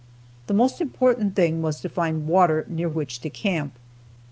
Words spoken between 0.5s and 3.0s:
most important thing was to find water near